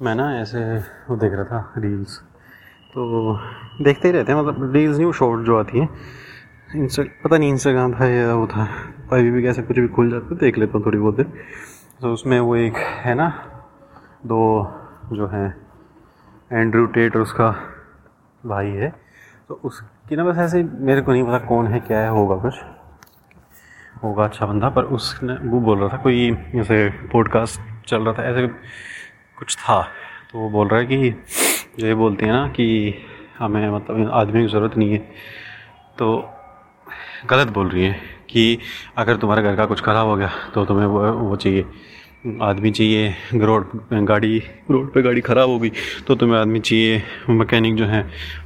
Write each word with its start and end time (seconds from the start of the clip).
मैं 0.00 0.14
ना 0.14 0.24
ऐसे 0.40 0.58
वो 1.08 1.16
देख 1.16 1.32
रहा 1.32 1.44
था 1.44 1.72
रील्स 1.78 2.18
तो 2.94 3.34
देखते 3.82 4.08
ही 4.08 4.12
रहते 4.14 4.32
हैं 4.32 4.38
मतलब 4.40 4.72
रील्स 4.74 4.96
नहीं, 4.96 5.06
वो 5.06 5.12
शॉर्ट 5.12 5.46
जो 5.46 5.58
आती 5.58 5.78
हैं। 5.78 5.88
इंस्टा 6.76 7.02
पता 7.24 7.38
नहीं 7.38 7.48
इंस्टाग्राम 7.50 7.92
था 7.92 8.06
या 8.06 8.34
वो 8.34 8.46
था। 8.46 8.66
अभी 9.12 9.30
भी 9.30 9.42
कैसे 9.42 9.62
कुछ 9.62 9.78
भी 9.78 9.88
खुल 9.88 10.10
जाता 10.10 10.34
है, 10.34 10.36
देख 10.40 10.58
लेता 10.58 10.78
हूँ 10.78 10.84
थोड़ी 10.86 10.98
बहुत 10.98 11.16
देर। 11.16 11.32
तो 12.00 12.12
उसमें 12.12 12.38
वो 12.40 12.56
एक 12.56 12.76
है 12.76 13.14
ना, 13.14 13.28
दो 14.26 14.40
जो 15.12 15.26
है 15.26 15.46
एंड्रू 16.52 16.86
टेट 16.86 17.16
और 17.16 17.22
उसका 17.22 17.50
भाई 18.46 18.70
है। 18.70 18.92
तो 19.48 19.60
उसकी 19.64 20.16
ना 20.16 20.24
बस 20.24 20.38
ऐसे 20.38 20.62
मेरे 20.62 21.02
को 21.02 21.12
नहीं 21.12 21.24
पता 21.24 21.38
कौन 21.38 21.66
है, 21.66 21.80
क्या 21.80 21.98
है, 21.98 22.10
होगा 22.10 22.36
कुछ। 22.36 22.54
होगा 24.04 24.24
अच्छा 24.24 24.46
बंदा, 24.46 24.68
पर 24.68 24.84
उसने 24.84 25.34
वो 25.50 25.60
बोल 25.60 25.78
रहा 25.78 25.88
था 25.88 26.02
कोई 26.02 26.30
जैसे 26.54 26.88
पॉडकास्ट 27.12 27.60
चल 27.86 28.02
रहा 28.02 28.12
था, 28.12 28.22
ऐसे 28.22 28.46
कुछ 29.38 29.56
था। 29.56 29.80
तो 30.32 30.38
वो 30.38 30.48
बोल 30.50 30.68
रहा 30.68 30.80
है 30.80 30.86
कि, 30.86 31.10
जो 31.78 31.86
ये 31.86 31.94
बोलती 31.94 32.26
है 32.26 32.32
ना 32.32 32.46
कि 32.50 32.94
हमें 33.38 33.68
मतलब 33.70 34.10
आदमी 34.12 34.42
की 34.42 34.48
ज़रूरत 34.48 34.76
नहीं 34.76 34.92
है। 34.92 34.98
तो 35.98 36.08
गलत 37.30 37.48
बोल 37.48 37.68
रही 37.68 37.84
है 37.84 37.92
कि 38.30 38.58
अगर 38.98 39.16
तुम्हारे 39.16 39.42
घर 39.42 39.56
का 39.56 39.64
कुछ 39.66 39.80
ख़राब 39.80 40.06
हो 40.06 40.16
गया 40.16 40.30
तो 40.54 40.64
तुम्हें 40.64 40.86
वो 40.86 41.12
वो 41.12 41.36
चाहिए, 41.36 41.64
आदमी 42.42 42.70
चाहिए 42.70 43.14
रोड 43.34 43.70
गाड़ी, 44.04 44.38
रोड 44.70 44.92
पे 44.94 45.02
गाड़ी 45.02 45.20
ख़राब 45.20 45.48
हो 45.50 45.58
गई 45.58 45.70
तो 46.06 46.14
तुम्हें 46.14 46.38
आदमी 46.38 46.60
चाहिए 46.60 47.02
मैकेनिक 47.30 47.76
जो 47.76 47.84
है, 47.86 48.02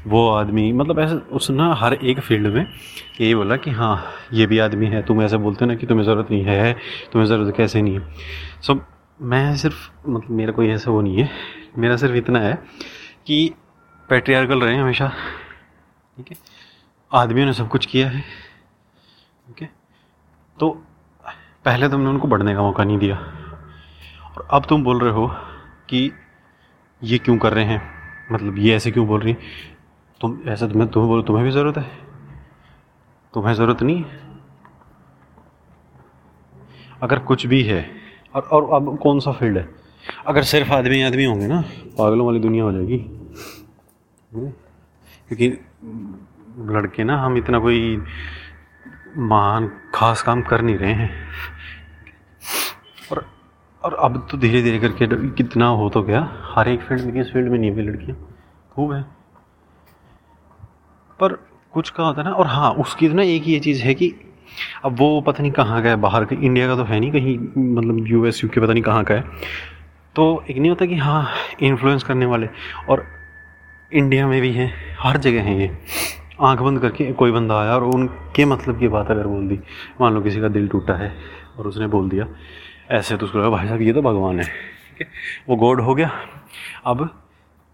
वो 0.06 0.28
आदमी 0.30 0.72
मतलब 0.72 0.98
ऐसे 1.00 1.14
उस 1.33 1.50
ना 1.50 1.72
हर 1.74 1.95
एक 1.95 2.20
फ़ील्ड 2.20 2.47
में 2.47 2.62
यही 2.62 3.34
बोला 3.34 3.56
कि 3.56 3.70
हाँ 3.72 3.95
ये 4.33 4.47
भी 4.47 4.59
आदमी 4.61 4.86
है, 4.86 5.02
तुम 5.02 5.22
ऐसे 5.22 5.36
बोलते 5.38 5.64
हो 5.64 5.70
ना 5.70 5.77
कि 5.77 5.86
तुम्हें 5.86 6.05
ज़रूरत 6.06 6.30
नहीं 6.30 6.45
है, 6.45 6.72
तुम्हें 7.12 7.28
ज़रूरत 7.28 7.55
कैसे 7.56 7.83
नहीं 7.83 7.95
है। 7.95 8.14
सो 8.62 8.74
मैं 9.21 9.57
सिर्फ़ 9.57 9.91
मतलब 10.09 10.30
मेरा 10.30 10.52
कोई 10.52 10.69
ऐसा 10.69 10.91
वो 10.91 11.01
नहीं 11.01 11.23
है। 11.23 11.30
मेरा 11.79 11.97
सिर्फ़ 11.97 12.15
इतना 12.15 12.39
है 12.39 12.55
कि 13.27 13.55
पेट्रियार्कल 14.09 14.61
रहे 14.61 14.77
हमेशा। 14.77 15.09
ठीक 16.17 16.31
है? 16.31 16.36
आदमियों 17.12 17.47
ने 17.47 17.53
सब 17.53 17.69
कुछ 17.69 17.86
किया 17.86 18.09
है। 18.09 18.20
ठीक 19.47 19.62
है? 19.62 19.70
तो 20.61 20.70
पहले 21.64 21.89
तुमने 21.89 22.09
उनको 22.09 22.28
बढ़ने 22.28 22.55
का 22.55 22.62
मौका 22.62 22.84
नहीं 22.84 22.98
दिया। 22.98 23.17
और 24.27 24.48
अब 24.51 24.64
तुम 24.64 24.84
बोल 24.84 25.01
रहे 25.01 25.12
हो 25.12 25.29
कि 25.89 26.12
ये 27.03 27.19
क्यों 27.19 27.39
कर 27.39 27.53
रहे 27.53 27.64
हैं? 27.64 27.83
मतलब 28.33 28.58
ये 28.58 28.77
ऐसे 28.77 28.91
क्यों 28.91 29.06
बोल 29.06 29.20
रही 29.20 29.34
तुम, 30.20 30.39
ऐसा 30.48 30.69
तुम्हें 30.69 30.91
तुम्हें 30.91 31.08
बोलो, 31.11 31.23
तुम्हें 31.23 31.45
भी 31.45 31.51
ज़रूरत 31.51 31.79
है। 31.79 31.91
तुम्हें 33.34 33.55
ज़रूरत 33.55 33.83
नहीं 33.83 34.05
अगर 37.03 37.19
कुछ 37.19 37.47
भी 37.47 37.62
है 37.62 38.02
और 38.34 38.42
और 38.42 38.83
अब 38.83 38.98
कौन 38.98 39.20
सा 39.20 39.33
फ़ील्ड 39.33 39.58
है? 39.58 39.69
अगर 40.27 40.42
सिर्फ़ 40.42 40.72
आदमी 40.72 41.02
आदमी 41.02 41.25
होंगे 41.25 41.47
ना। 41.47 41.61
पागलों 41.98 42.27
वाली 42.27 42.39
दुनिया 42.39 42.64
हो 42.64 42.72
जाएगी। 42.72 42.98
क्योंकि 45.28 45.48
लड़के 46.72 47.05
ना 47.05 47.16
हम 47.22 47.36
इतना 47.36 47.58
कोई 47.58 48.02
महान 49.19 49.70
खास 49.94 50.22
काम 50.22 50.42
कर 50.42 50.62
नहीं 50.62 50.77
रहे 50.77 50.92
हैं। 50.92 51.11
और 53.12 53.27
और 53.84 53.94
अब 53.94 54.28
तो 54.30 54.39
धीरे 54.39 54.62
धीरे 54.62 54.78
करके 54.78 55.30
कितना 55.30 55.67
हो 55.67 55.89
तो 55.89 56.02
गया। 56.02 56.33
हर 56.44 56.69
एक 56.69 56.80
फ़ील्ड 56.80 57.02
में 57.02 57.14
किस 57.14 57.33
फ़ील्ड 57.33 57.48
में 57.48 57.58
नहीं 57.58 57.70
है 57.70 57.83
लड़कियाँ। 57.83 58.17
खूब 58.72 58.92
है। 58.92 59.02
पर 61.20 61.33
कुछ 61.72 61.91
का 61.91 62.05
होता 62.05 62.22
है 62.22 62.28
ना 62.28 62.34
और 62.34 62.46
हाँ 62.46 62.70
उसकी 62.72 63.08
तो 63.08 63.14
ना 63.14 63.22
एक 63.22 63.42
ही 63.42 63.52
ये 63.52 63.61
चीज़ 63.61 63.83
है 63.83 63.94
कि 63.94 64.14
अब 64.84 64.97
वो 64.98 65.20
पता 65.20 65.42
नहीं 65.42 65.53
कहाँ 65.53 65.83
का 65.83 65.89
है, 65.89 65.97
बाहर 65.97 66.25
का 66.25 66.36
इंडिया 66.36 66.67
का 66.67 66.77
तो 66.77 66.84
है 66.84 67.00
नहीं 67.00 67.12
कहीं 67.12 67.39
मतलब 67.75 68.06
यू 68.08 68.25
एस 68.27 68.42
यू 68.45 68.50
के 68.50 68.61
पता 68.61 68.72
नहीं 68.72 68.83
कहाँ 68.83 69.05
का 69.05 69.14
है। 69.14 69.25
तो 70.17 70.45
एक 70.50 70.56
नहीं 70.56 70.70
होता 70.70 70.86
कि 70.86 70.97
हाँ 70.97 71.28
इन्फ्लुएंस 71.62 72.03
करने 72.03 72.27
वाले, 72.27 72.48
और 72.89 73.05
इंडिया 73.92 74.27
में 74.27 74.41
भी 74.41 74.53
हैं, 74.53 74.73
हर 75.00 75.17
जगह 75.17 75.42
हैं 75.42 75.58
ये। 75.58 75.70
आँख 76.41 76.61
बंद 76.61 76.80
करके 76.80 77.12
कोई 77.12 77.30
बंदा 77.30 77.61
आया 77.61 77.74
और 77.74 77.85
उनके 77.85 78.45
मतलब 78.45 78.79
की 78.79 78.89
बात 78.89 79.11
अगर 79.11 79.27
बोल 79.27 79.48
दी, 79.48 79.58
मान 80.01 80.14
लो 80.14 80.20
किसी 80.20 80.40
का 80.40 80.48
दिल 80.48 80.69
टूटा 80.69 80.95
है 80.95 81.13
और 81.58 81.67
उसने 81.67 81.86
बोल 81.86 82.08
दिया, 82.08 82.27
ऐसे 82.90 83.17
तो 83.17 83.27
उसको 83.27 83.51
भाई 83.51 83.69
साहब, 83.69 83.83
ये 83.83 83.92
तो 83.92 84.02
भगवान 84.02 84.40
है। 84.40 84.45
ठीक 84.45 85.01
है? 85.01 85.08
वो 85.48 85.57
गॉड 85.57 85.80
हो 85.80 85.95
गया। 85.95 86.11
अब 86.86 87.08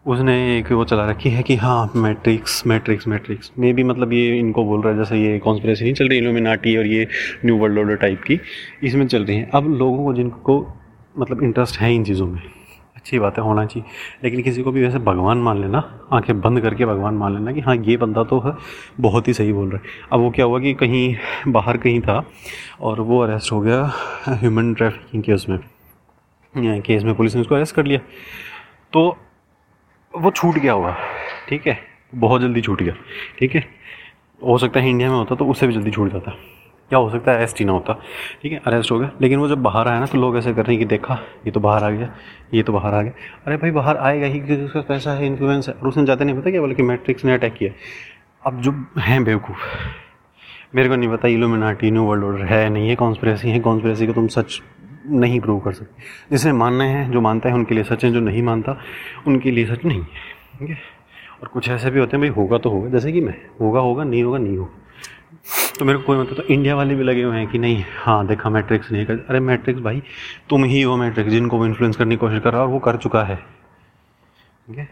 उसने 0.06 0.34
एक 0.58 0.70
वो 0.72 0.84
चला 0.84 1.04
रखी 1.06 1.30
है 1.30 1.42
कि 1.42 1.54
हाँ 1.56 1.90
मैट्रिक्स 1.96 2.66
मैट्रिक्स 2.66 3.06
मैट्रिक्स। 3.08 3.50
मे 3.58 3.72
भी 3.72 3.84
मतलब 3.84 4.12
ये 4.12 4.38
इनको 4.38 4.64
बोल 4.64 4.82
रहा 4.82 4.92
है 4.92 4.98
जैसे 4.98 5.16
ये 5.16 5.38
कॉन्स्परेसी 5.38 5.84
नहीं 5.84 5.94
चल 5.94 6.08
रही 6.08 6.18
इल्यूमिनाटी 6.18 6.76
और 6.76 6.86
ये 6.86 7.06
न्यू 7.44 7.56
वर्ल्ड 7.56 7.78
ऑर्डर 7.78 7.96
टाइप 7.96 8.22
की। 8.22 8.38
इसमें 8.82 9.06
चल 9.06 9.24
रही 9.24 9.36
है। 9.36 9.50
अब 9.54 9.68
लोगों 9.70 10.04
को 10.04 10.14
जिनको 10.14 10.56
मतलब 11.18 11.42
इंटरेस्ट 11.42 11.78
है 11.80 11.94
इन 11.94 12.04
चीज़ों 12.04 12.26
में, 12.26 12.40
अच्छी 12.96 13.18
बात 13.18 13.38
है, 13.38 13.44
होना 13.44 13.64
चाहिए। 13.66 13.88
लेकिन 14.24 14.42
किसी 14.42 14.62
को 14.62 14.72
भी 14.72 14.82
वैसे 14.82 14.98
भगवान 15.00 15.38
मान 15.38 15.60
लेना, 15.60 15.78
आँखें 16.12 16.40
बंद 16.40 16.60
करके 16.60 16.86
भगवान 16.86 17.14
मान 17.14 17.34
लेना 17.34 17.52
कि 17.52 17.60
हाँ 17.60 17.76
ये 17.78 17.96
बंदा 17.96 18.24
तो 18.24 18.40
है, 18.40 18.54
बहुत 19.00 19.28
ही 19.28 19.34
सही 19.34 19.52
बोल 19.52 19.70
रहा 19.70 19.78
है। 19.78 20.08
अब 20.12 20.20
वो 20.20 20.30
क्या 20.30 20.46
हुआ 20.46 20.60
कि 20.60 20.74
कहीं 20.74 21.14
बाहर 21.48 21.76
कहीं 21.76 22.00
था 22.00 22.22
और 22.80 23.00
वो 23.02 23.20
अरेस्ट 23.20 23.52
हो 23.52 23.60
गया 23.60 23.84
ह्यूमन 24.28 24.74
ट्रैफिकिंग 24.74 25.22
केस 25.22 25.46
में। 25.48 25.58
केस 26.80 27.02
में 27.02 27.14
पुलिस 27.14 27.34
ने 27.34 27.40
उसको 27.40 27.54
अरेस्ट 27.54 27.74
कर 27.74 27.84
लिया। 27.84 28.00
तो 28.92 29.16
वो 30.18 30.30
छूट 30.30 30.54
गया 30.54 30.72
होगा। 30.72 30.96
ठीक 31.48 31.66
है? 31.66 31.78
बहुत 32.14 32.42
जल्दी 32.42 32.60
छूट 32.60 32.82
गया। 32.82 32.94
ठीक 33.38 33.54
है? 33.54 33.64
हो 34.44 34.58
सकता 34.58 34.80
है 34.80 34.90
इंडिया 34.90 35.10
में 35.10 35.16
होता 35.16 35.34
तो 35.34 35.46
उससे 35.46 35.66
भी 35.66 35.72
जल्दी 35.72 35.90
छूट 35.90 36.12
जाता। 36.12 36.30
क्या 36.88 36.98
हो 36.98 37.10
सकता 37.10 37.32
है 37.32 37.38
अरेस्ट 37.38 37.58
ही 37.58 37.64
ना 37.64 37.72
होता। 37.72 38.00
ठीक 38.42 38.52
है? 38.52 38.60
अरेस्ट 38.66 38.90
हो 38.90 38.98
गया। 38.98 39.10
लेकिन 39.20 39.38
वो 39.38 39.48
जब 39.48 39.62
बाहर 39.62 39.88
आया 39.88 40.00
ना 40.00 40.06
तो 40.06 40.18
लोग 40.18 40.38
ऐसे 40.38 40.54
कर 40.54 40.66
रहे 40.66 40.76
हैं 40.76 40.78
कि 40.78 40.84
देखा, 40.84 41.14
ये 41.46 41.50
तो 41.50 41.60
बाहर 41.60 41.84
आ 41.84 41.90
गया, 41.90 42.14
ये 42.54 42.62
तो 42.62 42.72
बाहर 42.72 42.94
आ 42.94 43.02
गया। 43.02 43.12
अरे 43.46 43.56
भाई, 43.56 43.70
बाहर 43.70 43.96
आएगा 43.96 44.26
ही 44.26 44.40
क्योंकि 44.40 44.64
उसका 44.64 44.80
पैसा 44.80 45.10
है 45.10 45.26
इन्फ्लुएंस 45.26 45.68
है। 45.68 45.74
और 45.74 45.88
उसने 45.88 46.04
जाते 46.04 46.24
नहीं 46.24 46.40
पता 46.40 46.50
क्या 46.50 46.60
बोले 46.60 46.74
कि 46.74 46.82
मैट्रिक्स 46.82 47.24
ने 47.24 47.34
अटैक 47.34 47.54
किया। 47.54 47.70
अब 48.46 48.60
जो 48.60 48.84
हैं 48.98 49.24
बेवकूफ़। 49.24 49.58
मेरे 50.74 50.88
को 50.88 50.96
नहीं 50.96 51.08
पता 51.08 51.28
इलूमिनाटी 51.28 51.90
न्यू 51.90 52.02
वर्ल्ड 52.02 52.24
ऑर्डर 52.24 52.44
है 52.44 52.70
नहीं 52.70 52.88
है 52.88 52.94
कॉन्स्परेसी 52.94 53.50
है। 53.50 53.60
कॉन्स्परेसी 53.60 54.06
को 54.06 54.12
तुम 54.12 54.28
सच 54.28 54.62
नहीं 55.06 55.40
प्रूव 55.40 55.60
कर 55.60 55.72
सकते। 55.72 56.02
जिसे 56.30 56.52
मानना 56.52 56.84
है, 56.84 57.10
जो 57.10 57.20
मानता 57.20 57.48
है, 57.48 57.54
उनके 57.54 57.74
लिए 57.74 57.84
सच 57.84 58.04
है, 58.04 58.12
जो 58.12 58.20
नहीं 58.20 58.42
मानता, 58.42 58.80
उनके 59.26 59.50
लिए 59.50 59.66
सच 59.66 59.84
नहीं 59.84 60.00
है। 60.00 60.06
ठीक 60.58 60.70
है? 60.70 60.78
और 61.42 61.48
कुछ 61.48 61.68
ऐसे 61.68 61.90
भी 61.90 62.00
होते 62.00 62.16
हैं, 62.16 62.20
भाई, 62.20 62.42
होगा 62.42 62.58
तो 62.58 62.70
होगा। 62.70 62.88
जैसे 62.88 63.12
कि 63.12 63.20
मैं, 63.20 63.34
होगा 63.60 63.80
होगा, 63.80 64.04
नहीं 64.04 64.22
होगा 64.22 64.38
नहीं 64.38 64.56
होगा। 64.56 64.70
तो 65.78 65.84
मेरे 65.84 65.98
को 65.98 66.04
कोई 66.04 66.18
मतलब 66.18 66.36
तो 66.36 66.42
इंडिया 66.42 66.76
वाले 66.76 66.94
भी 66.94 67.04
लगे 67.04 67.22
हुए 67.22 67.36
हैं 67.36 67.46
कि 67.46 67.58
नहीं 67.58 67.84
हाँ 67.98 68.26
देखा 68.26 68.50
मैट्रिक्स 68.50 68.92
नहीं 68.92 69.06
कर 69.06 69.14
अरे 69.28 69.40
मैट्रिक्स 69.40 69.80
भाई, 69.80 70.02
तुम 70.48 70.64
ही 70.64 70.82
हो 70.82 70.96
मैट्रिक्स 70.96 71.30
जिनको 71.30 71.58
वो 71.58 71.66
इन्फ्लुएंस 71.66 71.96
करने 71.96 72.10
की 72.10 72.16
कोशिश 72.16 72.40
कर 72.40 72.52
रहा 72.52 72.60
है, 72.60 72.66
और 72.66 72.72
वो 72.72 72.78
कर 72.78 72.96
चुका 72.96 73.22
है। 73.22 73.36
ठीक 73.36 74.78
है? 74.78 74.88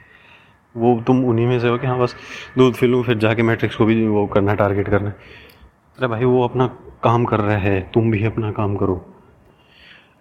वो 0.77 1.05
तुम 1.07 1.25
उन्हीं 1.25 1.47
में 1.47 1.61
से 1.61 1.69
हो 1.69 1.79
कि 1.79 1.87
हाँ 1.87 1.99
बस 1.99 2.17
दूध 2.59 2.75
फिलूँ, 2.75 3.05
फिर 3.05 3.19
जाके 3.19 3.43
मैट्रिक्स 3.43 3.77
को 3.77 3.85
भी 3.85 4.07
वो 4.07 4.27
करना 4.27 4.55
टारगेट 4.55 4.89
करना। 4.89 5.09
अरे 5.09 6.07
भाई, 6.07 6.25
वो 6.25 6.45
अपना 6.45 6.67
काम 7.03 7.25
कर 7.25 7.41
रहा 7.41 7.57
है, 7.57 7.91
तुम 7.95 8.11
भी 8.11 8.25
अपना 8.25 8.53
काम 8.53 8.77
करो। 8.77 9.16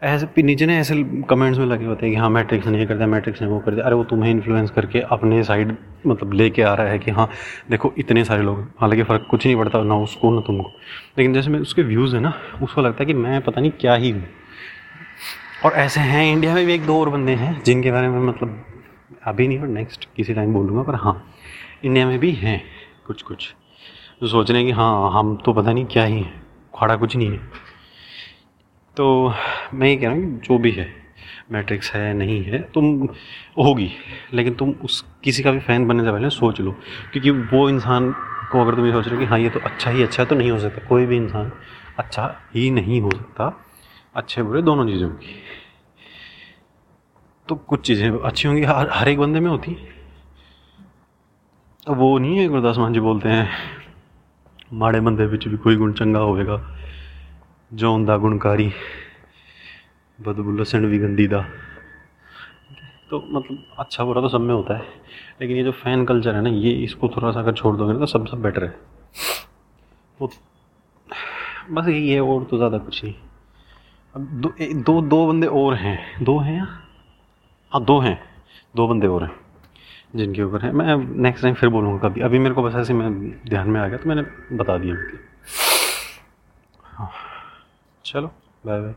ऐसे 0.05 0.41
नीचे 0.43 0.65
ना 0.65 0.73
ऐसे 0.73 0.95
कमेंट्स 1.29 1.59
में 1.59 1.65
लगे 1.65 1.85
होते 1.85 2.05
हैं 2.05 2.15
कि 2.15 2.19
हाँ 2.19 2.29
मैट्रिक्स 2.29 2.67
नहीं 2.67 2.85
करता 2.87 3.05
मैट्रिक्स 3.05 3.41
ने 3.41 3.47
वो 3.47 3.59
कर 3.59 3.71
दिया। 3.71 3.85
अरे, 3.85 3.95
वो 3.95 4.03
तुम्हें 4.03 4.31
इन्फ्लुएंस 4.31 4.69
करके 4.69 4.99
अपने 4.99 5.43
साइड 5.43 5.75
मतलब 6.07 6.33
लेके 6.33 6.61
आ 6.61 6.73
रहा 6.73 6.87
है 6.87 6.99
कि 6.99 7.11
हाँ 7.11 7.29
देखो, 7.69 7.93
इतने 7.97 8.23
सारे 8.25 8.43
लोग 8.43 8.59
हालाँकि 8.81 9.03
फ़र्क 9.03 9.27
कुछ 9.29 9.45
नहीं 9.45 9.55
पड़ता 9.55 9.83
ना 9.83 9.95
उसको, 9.95 10.31
ना 10.31 10.41
तुमको। 10.41 10.71
लेकिन 11.17 11.33
जैसे 11.33 11.49
मैं, 11.49 11.59
उसके 11.59 11.81
व्यूज़ 11.81 12.15
है 12.15 12.21
ना, 12.21 12.33
उसको 12.61 12.81
लगता 12.81 12.97
है 12.99 13.05
कि 13.05 13.13
मैं 13.13 13.41
पता 13.41 13.61
नहीं 13.61 13.71
क्या 13.71 13.95
ही 13.95 14.11
हूँ। 14.11 14.23
और 15.65 15.73
ऐसे 15.73 15.99
हैं 15.99 16.31
इंडिया 16.33 16.53
में 16.53 16.65
भी 16.65 16.73
एक 16.73 16.85
दो 16.85 16.99
और 16.99 17.09
बंदे 17.09 17.35
हैं 17.35 17.61
जिनके 17.63 17.91
बारे 17.91 18.07
में 18.07 18.19
मतलब 18.19 18.65
अभी 19.23 19.47
नहीं 19.47 19.59
पर 19.59 19.67
नेक्स्ट 19.67 20.07
किसी 20.15 20.33
टाइम 20.33 20.53
बोलूँगा, 20.53 20.83
पर 20.83 20.95
हाँ 20.95 21.33
इंडिया 21.83 22.07
में 22.07 22.19
भी 22.19 22.31
हैं 22.31 22.61
कुछ 23.07 23.21
कुछ 23.21 23.53
जो 24.21 24.27
सोच 24.27 24.51
रहे 24.51 24.61
हैं 24.61 24.67
कि 24.67 24.73
हाँ 24.73 25.11
हम 25.11 25.35
तो 25.45 25.53
पता 25.53 25.73
नहीं 25.73 25.85
क्या 25.85 26.03
ही 26.03 26.19
हैं। 26.19 26.43
खड़ा 26.75 26.95
कुछ 26.95 27.15
नहीं 27.15 27.31
है। 27.31 27.64
तो 28.97 29.33
मैं 29.73 29.87
ये 29.87 29.95
कह 29.95 30.07
रहा 30.07 30.15
हूँ 30.15 30.39
जो 30.39 30.57
भी 30.57 30.71
है, 30.71 30.87
मैट्रिक्स 31.51 31.91
है 31.93 32.13
नहीं 32.13 32.43
है, 32.43 32.59
तुम 32.73 33.07
होगी, 33.57 33.89
लेकिन 34.33 34.53
तुम 34.55 34.69
उस 34.83 35.03
किसी 35.23 35.43
का 35.43 35.51
भी 35.51 35.59
फ़ैन 35.61 35.87
बनने 35.87 36.03
से 36.03 36.11
पहले 36.11 36.29
सोच 36.31 36.61
लो, 36.61 36.71
क्योंकि 37.13 37.31
वो 37.31 37.67
इंसान 37.69 38.11
को 38.51 38.61
अगर 38.61 38.75
तुम 38.75 38.85
ये 38.85 38.91
सोच 38.91 39.07
रहे 39.07 39.15
हो 39.15 39.21
कि 39.21 39.25
हाँ 39.25 39.39
ये 39.39 39.49
तो 39.49 39.59
अच्छा 39.61 39.91
ही 39.91 40.03
अच्छा 40.03 40.25
तो 40.25 40.35
नहीं 40.35 40.51
हो 40.51 40.59
सकता। 40.59 40.87
कोई 40.87 41.05
भी 41.05 41.17
इंसान 41.17 41.51
अच्छा 41.97 42.27
ही 42.55 42.69
नहीं 42.71 43.01
हो 43.01 43.11
सकता, 43.11 43.51
अच्छे 44.15 44.43
बुरे 44.43 44.61
दोनों 44.61 44.87
चीज़ें 44.87 45.05
होंगी 45.05 45.35
तो 47.47 47.55
कुछ 47.57 47.85
चीज़ें 47.87 48.09
अच्छी 48.09 48.47
होंगी, 48.47 48.63
हर 48.63 48.89
हर 48.91 49.09
एक 49.09 49.19
बंदे 49.19 49.39
में 49.39 49.49
होती 49.49 49.77
अब 51.87 51.97
वो 51.97 52.17
नहीं 52.17 52.37
है 52.37 52.47
गुरदास 52.47 52.77
मान 52.77 52.93
जी 52.93 52.99
बोलते 52.99 53.29
हैं, 53.29 53.49
माड़े 54.73 54.99
बंदे 54.99 55.27
बिच 55.27 55.47
भी 55.47 55.57
कोई 55.57 55.75
गुण 55.75 55.93
चंगा 55.93 56.19
होगा 56.19 56.55
जो 57.75 57.89
ਦਾ 58.05 58.15
गुणकारी 58.17 58.67
बदबू 60.19 60.51
लसन 60.51 60.85
भी 60.85 60.97
गंदी 60.97 61.25
दा 61.27 61.39
तो 63.09 63.17
मतलब 63.27 63.57
अच्छा 63.79 64.03
बुरा 64.05 64.21
तो 64.21 64.29
सब 64.29 64.41
में 64.41 64.53
होता 64.53 64.77
है 64.77 64.83
लेकिन 65.41 65.57
ये 65.57 65.63
जो 65.63 65.71
फ़ैन 65.73 66.05
कल्चर 66.05 66.35
है 66.35 66.41
ना 66.41 66.49
ये 66.57 66.71
इसको 66.83 67.09
थोड़ा 67.09 67.31
सा 67.31 67.39
अगर 67.39 67.53
छोड़ 67.53 67.75
दोगे 67.77 67.93
ना 67.93 67.99
तो 67.99 68.05
सब 68.05 68.27
सब 68.27 68.41
बेटर 68.41 68.63
है 68.63 68.73
वो 70.19 70.29
बस 71.71 71.87
यही 71.87 72.09
है 72.09 72.21
और 72.21 72.43
तो 72.43 72.57
ज़्यादा 72.57 72.77
कुछ 72.79 73.03
नहीं 73.03 73.13
अब 74.15 74.29
दो 74.41 74.53
ए, 74.59 74.71
दो 74.83 75.01
दो 75.03 75.25
बंदे 75.27 75.47
और 75.55 75.75
हैं 75.77 75.97
दो 76.23 76.37
हैं 76.39 76.57
या 76.57 76.67
हाँ 77.71 77.83
दो 77.83 77.99
हैं 77.99 78.17
दो 78.75 78.87
बंदे 78.87 79.07
और 79.09 79.23
हैं 79.23 79.33
जिनके 80.15 80.43
ऊपर 80.43 80.65
है 80.65 80.71
मैं 80.73 80.97
नेक्स्ट 81.21 81.43
टाइम 81.43 81.55
फिर 81.55 81.69
बोलूँगा 81.71 82.07
कभी 82.07 82.21
अभी 82.23 82.39
मेरे 82.39 82.55
को 82.55 82.63
बस 82.63 82.75
ऐसे 82.77 82.93
मैं 82.95 83.13
ध्यान 83.45 83.69
में 83.69 83.79
आ 83.81 83.87
गया 83.87 83.97
तो 83.97 84.09
मैंने 84.09 84.25
बता 84.57 84.77
दिया 84.77 84.95
हाँ 86.89 87.34
चलो 88.05 88.27
बाय 88.65 88.81
बाय 88.81 88.95